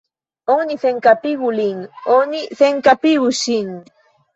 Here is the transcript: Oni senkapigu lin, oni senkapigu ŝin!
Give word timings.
Oni 0.53 0.77
senkapigu 0.85 1.53
lin, 1.59 1.85
oni 2.19 2.45
senkapigu 2.65 3.35
ŝin! 3.47 3.75